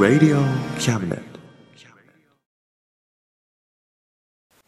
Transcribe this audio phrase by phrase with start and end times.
[0.00, 0.38] Radio
[0.78, 1.20] Cabinet.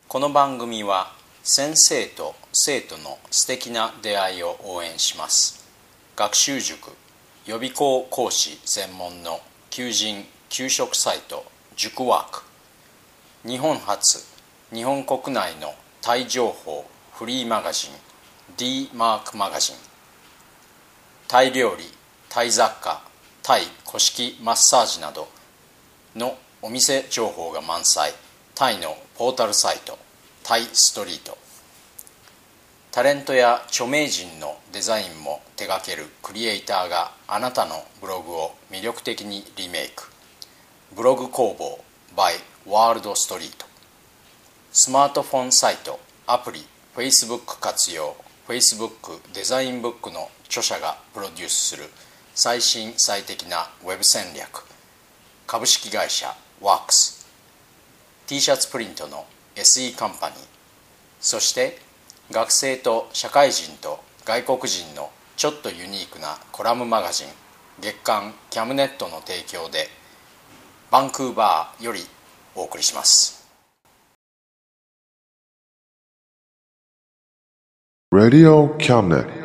[0.06, 5.66] この番組は先生と生徒の素敵な出会いを応援します。
[6.16, 6.90] 学習塾
[7.46, 9.40] 予備校講師専門の
[9.71, 12.42] 求人・給食サイト塾ワーク。
[13.49, 14.19] 日本初
[14.71, 16.84] 日本国内のタイ情報
[17.15, 17.92] フリーマガジン
[18.58, 19.89] d マークマガジン
[21.30, 21.84] タイ料理
[22.28, 23.04] タイ雑貨
[23.44, 25.28] タイ古式マッサージなど
[26.16, 28.10] のお店情報が満載。
[28.56, 29.96] タイのポータルサイト
[30.42, 31.38] タイストリート。
[32.90, 40.10] タレントや著名人のデザインも手掛けるクリエイターがあなたのブログを魅力的にリメイク。
[40.96, 41.78] ブログ工房
[42.16, 42.32] by
[42.66, 43.66] ワールドストリート。
[44.72, 48.16] スマートフォンサイトアプリ Facebook 活用。
[48.48, 51.84] Facebook デザインブックの著者がプロデュースする
[52.34, 54.65] 最新最適なウェブ戦略。
[55.46, 57.24] 株式会社ワークス。
[58.26, 60.38] T シャツプリントの SE カンパニー。
[61.21, 61.78] そして
[62.32, 67.28] 学生と社会人と外国人のちょっとユニークなコラムマガジン
[67.81, 69.87] 月刊キャムネットの提供で
[70.91, 72.01] バンクーバーより
[72.56, 73.48] お送りします。
[78.12, 79.40] Radio Cabinet.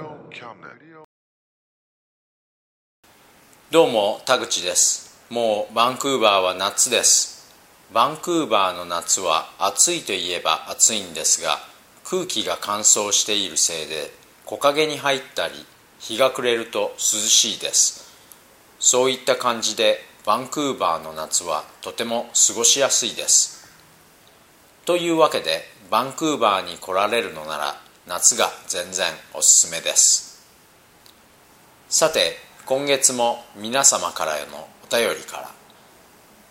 [3.71, 5.25] どうも田口です。
[5.31, 7.51] もうバンクーバーは夏です。
[7.91, 11.57] バンクーバーの夏は暑いといえば暑いんですが
[12.03, 14.11] 空気が乾燥しているせいで
[14.45, 15.53] 木陰に入ったり
[15.97, 18.13] 日が暮れると涼しいです。
[18.79, 23.67] そういった感じでバンクーバーの夏はとても過ごしやすいです。
[24.85, 30.45] というわけでバンクーバーに来られるのなら夏が全然おすすめです。
[31.89, 35.51] さて今月も皆様からのお便りから。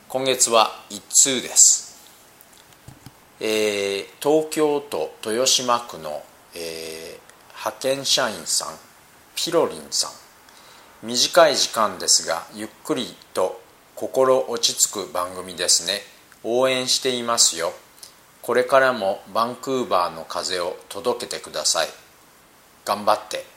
[0.08, 1.98] 今月は1通です、
[3.40, 6.22] えー東京都豊島区の、
[6.54, 7.20] えー
[7.58, 8.68] 派遣社員さん
[9.34, 10.10] ピロリンさん。
[11.04, 13.60] 短い時間ですがゆっくりと
[13.96, 15.98] 心落ち着く番組ですね。
[16.44, 17.72] 応援していますよ。
[18.40, 21.88] これからもバンクーバーの風を届けてください。
[22.84, 23.53] 頑張って。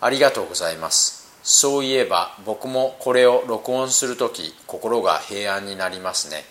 [0.00, 1.26] ありがとうございます。
[1.42, 6.44] そういえば僕もこれを録音する時心が平安になりますね。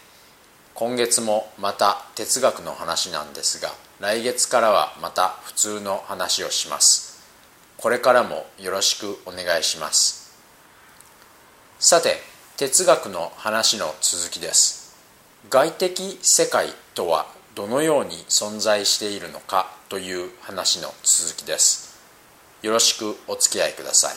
[0.73, 7.23] 今月もまた哲学の話なんですが来月からはまた普通の話をします。
[7.77, 10.33] これからもよろしくお願いします。
[11.77, 12.17] さて
[12.57, 14.95] 哲学の話の続きです。
[15.49, 21.84] 外的世界とはどのように存在しているのかという話の続きです。
[22.65, 24.15] よろしくお付き合いください。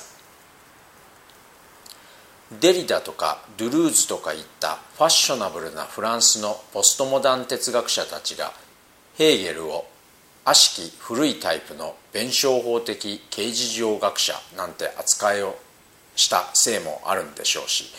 [2.63, 8.55] デリダとかドゥルーズとかいったファッショナブルなフランスのポストモダン哲学者たちが
[9.19, 9.85] ヘーゲルを
[10.47, 15.59] 悪しき古いタイプの弁証法的刑事上学者なんて扱いを
[16.17, 17.93] したせいもあるんでしょうし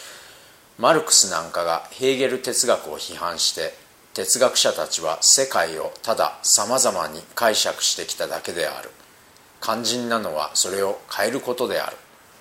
[0.80, 3.76] マルクスなんかがヘーゲル哲学を批判して
[4.16, 8.90] 哲学者たちは世界をたださまざまに解釈してきただけである。
[9.62, 11.98] 肝心なのはそれを変えることである。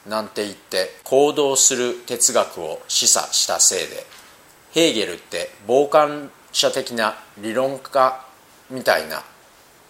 [0.07, 4.07] なんて言って行動する哲学を示唆したせいで。
[4.73, 8.25] ヘーゲルって傍観者的な理論家
[8.71, 9.23] みたいな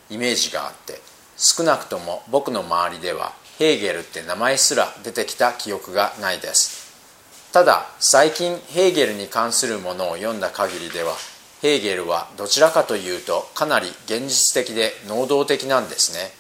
[0.09, 1.01] イメージがあって
[1.37, 6.89] 少なくとも僕の周りではヘーゲルって名前すら出てきた記憶がないです。
[7.53, 11.15] ただ最近ヘーゲルに関するものを読んだ限りでは
[11.61, 16.31] ヘーゲルはどちらかというとかなり現実的で能動的なんですね。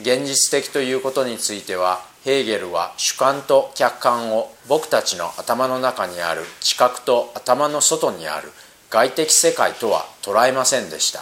[0.00, 8.50] 現実的ということについてはヘーゲルは主観と客観を僕たちの頭の中にある知覚と頭の外にある
[8.90, 11.20] 外的世界とは捉えませんでした。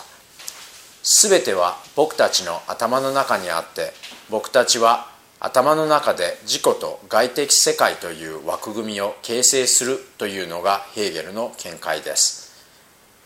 [1.02, 3.92] 全ては僕たちの頭の中にあって
[4.28, 5.06] 僕たちは
[5.40, 12.66] 頭の中で自己と外的世界という枠組みを形成するというのがヘーゲルの見解です。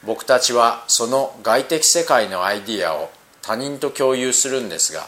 [0.04, 3.10] 僕たちはその外的世界のアイディアを
[3.40, 5.06] 他人と共有するんですが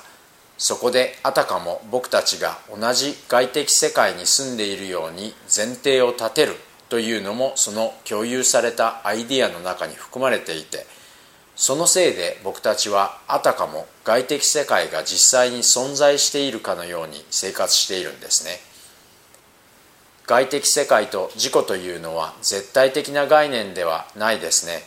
[0.57, 6.55] そこであたかも僕たちが同じ外的世界に住んでいるように前提を立てる
[6.89, 10.87] というのもその共有されたアイディアの中に含まれていて
[11.57, 18.59] そのせいで僕たちはあたかも外的世界が実際に存在しているかのように生活しているんですね。
[20.27, 24.83] 外的世界と自己というのは絶対的な概念ではないですね。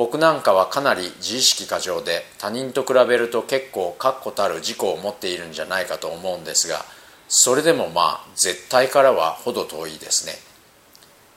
[0.00, 6.86] 僕なんかはかなり自意識過剰で他人と比べると結構確固たる自己を持っているんじゃないかと思うんですが
[7.28, 10.32] それでもまあ絶対からは程遠いですね。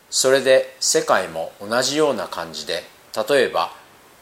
[0.09, 2.83] それで世界も同じような感じで
[3.29, 3.73] 例えば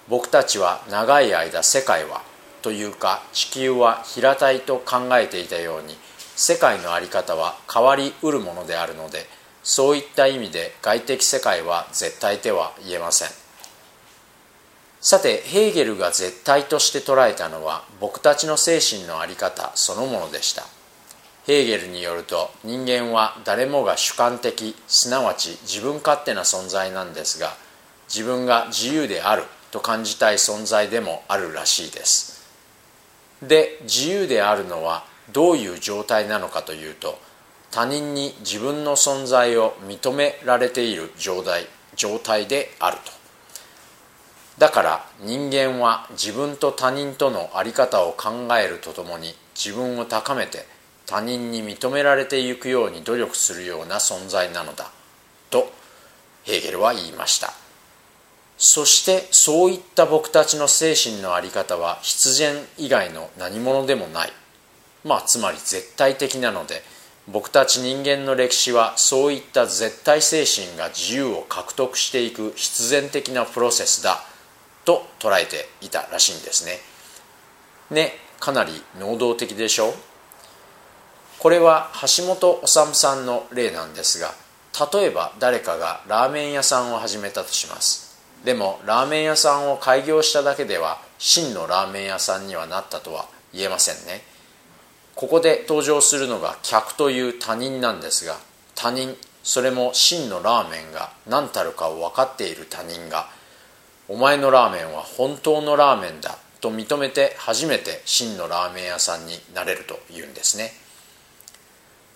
[0.09, 2.23] 僕たちは長い間世界は
[2.63, 5.95] というか地球は平たいと考えていたように
[6.35, 9.27] 世界の在り方は変わりうるものであるので
[9.61, 13.40] そういった意味で外的世界は絶対とは言えません。
[15.01, 20.63] さてヘーゲルが絶対として捉えたのは僕たちの精神の在り方そのものでした。
[21.47, 27.55] ヘーゲルによると人間は誰もが主観的すなわち自分勝手な存在なんですが
[28.07, 32.47] 自分が自由であると感じたい存在でもあるらしいです。
[33.41, 35.03] で自由であるのは
[35.33, 37.17] どういう状態なのかというと
[37.71, 41.65] 他人に自分の存在を認められている状態
[41.95, 43.20] 状態であると。
[44.61, 50.67] だから人間は自分と他人との在り方を考えるとともに自分を高めて
[51.07, 54.91] 他人に認められていくように努力するような存在なのだ
[55.49, 55.71] と
[56.43, 57.53] ヘーゲルは言いました。
[58.59, 64.29] そしてそういった僕たちの精神の在り方は必然以外の何者でもない。
[65.03, 66.83] まあつまり絶対的なので
[67.27, 74.23] 僕たち人間の歴史はそういった絶対精神が自由を獲得していく必然的なプロセスだ。
[74.85, 76.79] と捉えていたらしいんですね。
[77.89, 79.93] ねかなり能動的でしょう。
[81.39, 84.33] これは橋本治さんの例なんですが
[84.93, 88.11] 例えば誰かがラーメン屋さんを始めたとします。
[88.45, 94.23] でもラーメン屋さんを開業しただけでは真のラーメン屋さんにはなったとは言えませんね。
[95.15, 98.37] ここで登場するのが客という他人なんですが
[98.75, 103.29] 他人それも真のラーメンが何たるかを分かっている他人が
[104.11, 110.73] お前のラーメンは本当のラーメンだと認めて初めて真のラーメン屋さんになれるというんですね。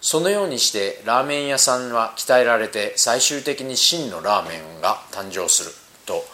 [0.02, 5.72] そのようにしてラーメン屋さんは鍛えられて最終的に真のラーメンが誕生する
[6.06, 6.26] と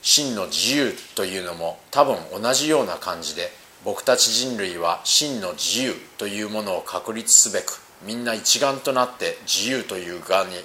[0.00, 3.50] 真の自由というのも多分同じような感じで
[3.84, 10.22] 僕たち人類は真の自由というものを確立すべくみんな一丸となって自由という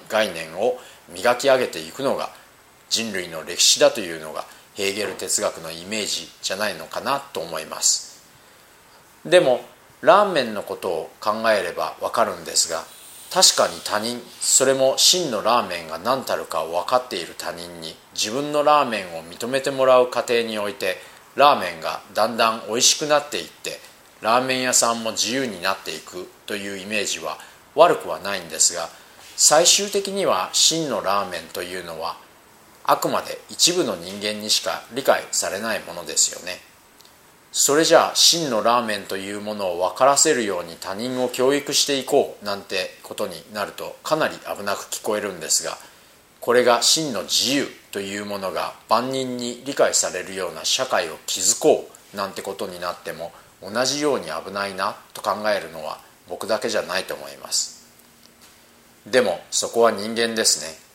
[0.08, 0.78] 概念を
[1.14, 2.30] 磨き上げていくのが
[2.88, 4.44] 人類の歴史だというのが
[4.74, 8.22] ヘーゲル哲学のイメージじゃないのかなと思います。
[9.24, 9.60] でも
[10.00, 12.84] ラーメンのことを考えればわかるんですが
[13.32, 20.96] 確かに他人それも真のラーメンが何たるかを分かっている他人に自分のラーメンを認めてもらう過程において
[21.34, 23.80] ラーメンがだんだん美味しくなっていって
[24.22, 27.38] ラーメン屋さんも自由になっていくというイメージは
[27.74, 28.88] 悪くはないんですが
[29.36, 32.16] 最終的には真のラーメンというのは
[32.90, 36.58] あくまで一部の人間にしか理解されないものですよね。
[37.52, 45.76] それじゃあ真のラーメンというものを分からせるように他人を教育していこうなんてことになるとかなり危なく聞こえるんですが
[46.40, 53.32] これが真の自由というものが万人に理解されるような社会を築こうなんてことになっても
[53.62, 55.98] 同じように危ないなと考えるのは
[56.28, 57.86] 僕だけじゃないと思います。
[59.06, 60.87] でもそこは人間ですね。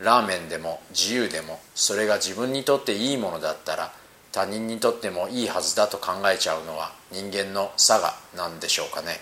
[0.00, 3.92] ラーメンでも自由でもそれが自分にとっていいものだったら
[4.32, 9.20] 他人にとってもいいはずだと考えちゃうのは人間の差がなんでしょうかね。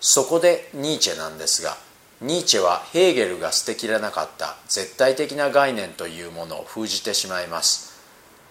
[0.00, 1.78] そこでニーチェなんですが
[2.20, 7.94] ニーチェはヘーゲルが捨てきれなかった絶対的な概念というものを封じてしまいます。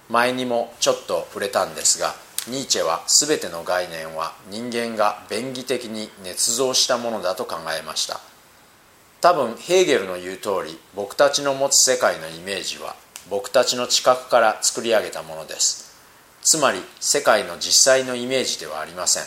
[0.09, 2.15] 前にもちょっと触れたんですが
[2.47, 8.32] ニーチェは全ての概念は人間が便宜的に捏造したものだと考えました。
[9.23, 12.93] 多分ヘーゲルの言う通り僕たちの持つ世界のイメージは
[13.29, 15.95] 僕たちの知覚から作り上げたものです。
[16.41, 19.23] つまり世界の実際のイメージではありません。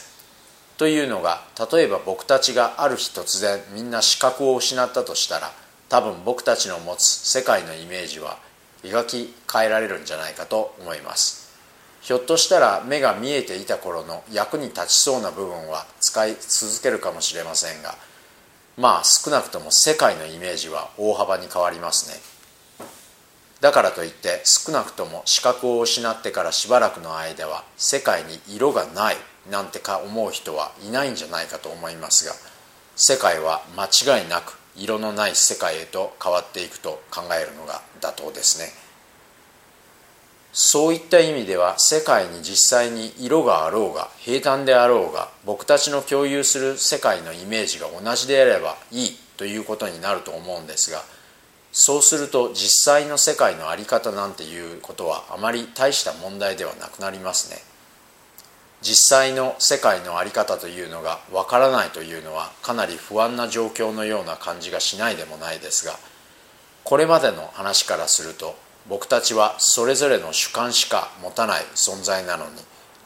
[0.76, 1.41] というのが
[1.73, 5.50] 例えば僕たちがある日突然みんな視覚を失ったとしたら
[5.88, 8.37] 多分僕たちの持つ世界のイメージは
[8.83, 11.57] 描き変えられるんじゃないかと思います。
[12.03, 17.95] ひょっとしたら目が見えていた頃の役に立ちそうな部分は使い続けるかもしれませんが
[18.76, 22.37] まあ少なくとも世界のイメージは大幅に変わりますね。
[23.61, 29.16] だからといって少なくとも視覚を失ってからしばらくの間は世界に色がない
[29.50, 32.35] なんてか思う人はいないんじゃないかと思いますが
[32.97, 38.86] 世界は間違いなく色のない世界へと変わっていくと考えるのが妥当ですね。
[40.59, 51.03] そういった意味では世界に実際に色があろうが平坦であろうが僕たちの共有する世界のイメージが同じであればいいということになると思うんですが
[51.73, 57.59] そうすると実際の世界の在り方なんていうことはあまり大した問題ではなくなりますね。
[58.81, 65.93] 実際の世界の在り方というのがわからないというのはかなり不安な状況のような感じがしないでもないですが
[66.85, 68.55] これまでの話からすると
[68.88, 72.52] 僕たちはそれぞれの主観しか持たない存在なのに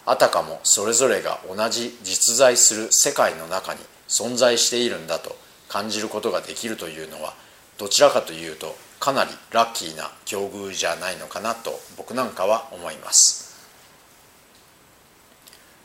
[0.06, 5.37] あたかもそれぞれが同じ実在する世界の中に存在しているんだと
[5.68, 7.34] 感じることができるというのは
[7.78, 13.50] どちらかというとかなりラッキーな境遇じゃないのかなと僕なんかは思います。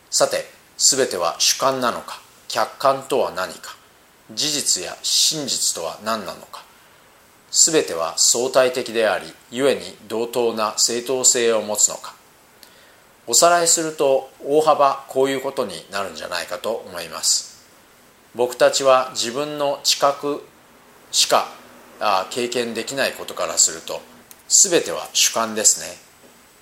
[0.09, 0.45] さて
[0.77, 3.75] 全ては主観なのか客観とは何か
[4.33, 6.63] 事実や真実とは何なのか
[7.57, 12.13] 全ては相対的であり故に同等な正当性を持つのか。
[13.27, 17.63] おさらいすると大幅こういうことになるんじゃないかと思います。
[18.35, 20.43] 僕たちは自分の知覚
[21.11, 21.47] しか
[22.29, 24.01] 経験できないことからすると
[24.49, 25.97] 全ては主観ですね。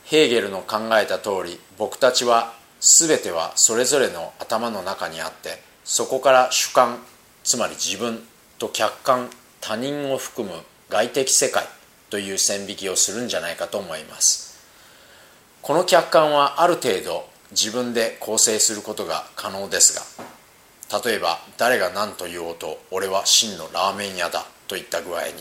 [0.05, 6.99] ヘーゲルの考えた通り僕たちは全てはそれぞれの頭の中にあってそこから主観
[7.43, 8.23] つまり自分
[8.59, 10.53] と客観他人を含む
[10.93, 11.63] 外的世界
[12.11, 14.53] という線引きをするんじゃないかと思います。
[15.63, 19.97] この客観はある程度自分で構成することが可能です
[20.91, 25.33] が例えば誰が何と言おうと俺は真のラーメン屋だといった具合に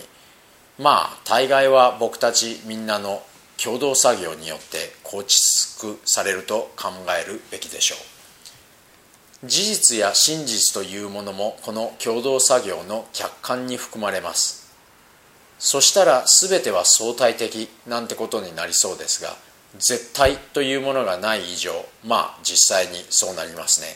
[0.78, 3.22] まあ大概は僕たちみんなの
[3.62, 6.88] 共同作業によって構築されると考
[7.20, 7.96] えるべきでしょ
[9.44, 9.46] う。
[9.46, 14.61] 事実や真実というものもこの共同作業の客観に含まれます。
[15.64, 19.36] そしたら全ては相対的なんてことになりそうですが
[19.78, 21.70] 絶対というものがない以上
[22.04, 23.86] まあ実際にそうなりますね。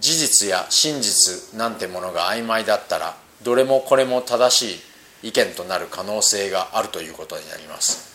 [0.00, 4.80] 事実や真実なんてものが曖昧だったらどれもこれも正し
[5.22, 8.08] い意見となる可能性があるということになります。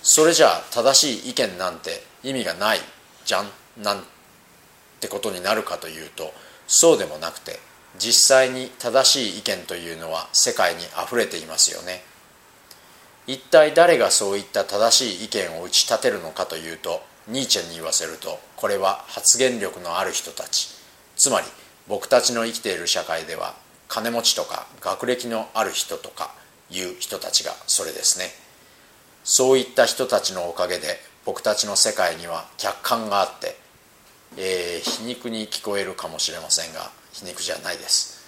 [0.00, 2.78] それじゃあ正しい意見なんて意味がない
[3.24, 3.48] じゃん
[3.82, 4.04] なん
[5.00, 6.32] てことになるかというと
[6.68, 7.58] そうでもなくて
[7.98, 12.02] 実際に正しい意見というのは世界にあふれていますよね。
[13.26, 20.68] 一体誰がそういった正しい意見を打ち立てるのかというとニーチェに言わせるとこれは発言力のある人たち。
[21.16, 21.46] つまり
[21.88, 23.54] 僕たちの生きている社会では
[23.88, 26.30] 金持ちとか学歴のある人とか
[26.70, 28.26] いう人たちがそれですね。
[29.24, 33.56] そういった人たちのおかげで僕たちの世界には客観があって、
[34.38, 38.18] えー、皮肉に聞こえるかもしれませんが皮肉じゃないです。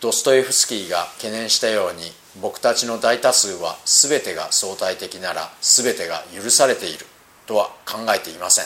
[0.00, 7.06] ドストエフスキーが懸念したように僕たちの大多数は全てが相対的なら全てが許されている
[7.46, 8.64] とは考えていません。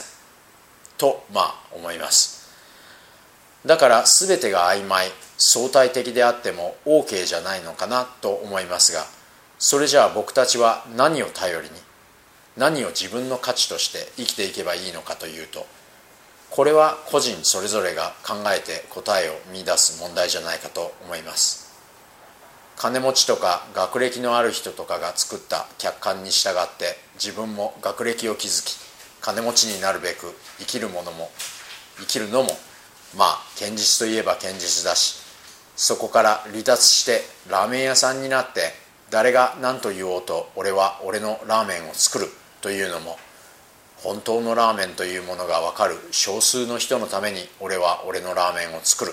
[0.98, 2.38] とまあ思います。
[3.66, 9.04] だから全てが曖昧相対的であっても OK じゃないのかなと思いますが
[9.58, 11.74] それじゃあ僕たちは何を頼りに
[12.56, 15.66] 何を自分の価値として生きていけばいいのかというと
[16.50, 21.68] これは個人それぞれが考えて答えを見出す問題じゃないかと思います。
[22.78, 28.76] 金持ちとか学歴のある人とかが作った客観に従って自分も学歴を築き
[29.20, 31.28] 金持ちになるべく生きるものも
[31.98, 32.50] 生きるのも
[33.16, 35.20] まあ堅実といえば堅実だし
[35.74, 38.72] そこから離脱してラーメン屋さんになって
[39.10, 42.26] 誰が何と言おうと俺は俺のラーメンを作る
[42.60, 43.16] というのも
[44.02, 49.12] 本当のラーメンというものが分かる少数の人のために俺は俺のラーメンを作る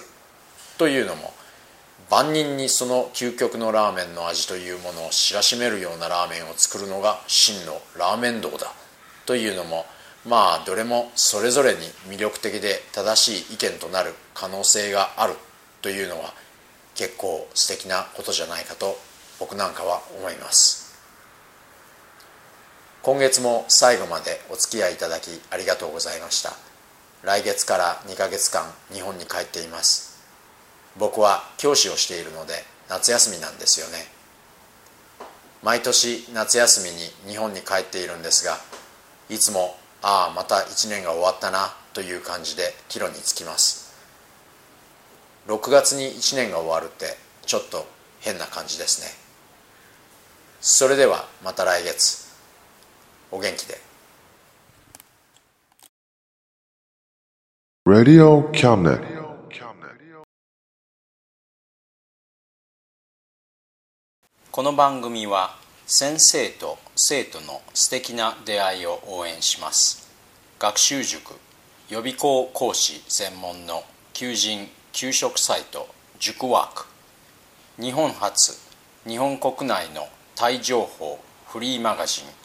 [0.77, 1.33] というのも
[2.09, 8.71] 万人にその究極のラーメンの味というものを知らしめるようなラーメンを作るのが真のラーメン道だ
[9.25, 9.85] というのも
[10.27, 15.33] まあどれもそれぞれに魅力的で正しい意見となる可能性がある
[15.81, 16.33] というのは
[16.95, 18.97] 結構素敵なことじゃないかと
[19.39, 20.84] 僕なんかは思います。
[23.05, 26.53] 今月も最後までお付き合いいただきありがとうございました。
[27.21, 30.25] 来月から2ヶ月間日本に帰っています。
[30.97, 32.53] 僕は教師をしているので
[32.89, 34.07] 夏休みなんですよね。
[35.61, 36.89] 毎年夏休み
[37.29, 38.57] に日本に帰っているんですが
[39.29, 43.93] いつもああまた1年が終わったなという感じで帰路につきます。
[45.45, 47.85] 6月に1年が終わるってちょっと
[48.21, 49.09] 変な感じですね。
[50.59, 52.24] それではまた来月。
[53.35, 53.77] お元気で
[57.85, 59.01] Radio Cabinet.
[64.51, 70.09] この番組は先生と生徒の素敵な出会いを応援します
[70.57, 71.33] 学習塾
[71.89, 75.89] 予備校講師専門の求人・給食サイト
[76.19, 76.85] 塾ワーク
[77.83, 78.57] 日本初
[79.05, 82.44] 日本国内のタイ情報フリーマガジン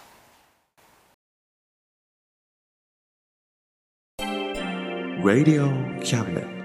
[5.23, 5.71] Radio
[6.03, 6.60] Cabinet.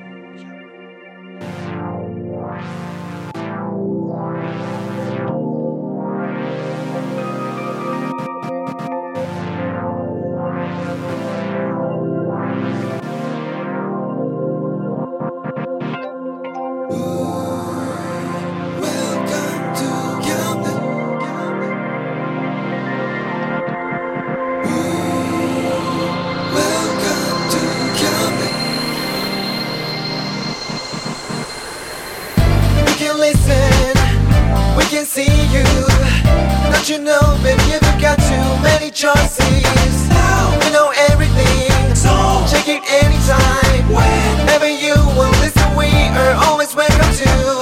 [33.16, 33.96] listen,
[34.76, 35.64] we can see you.
[36.72, 40.08] Don't you know, baby, you've got too many choices.
[40.08, 43.88] Now we know everything, so check it anytime.
[43.88, 47.55] Whenever you will listen, we are always welcome to.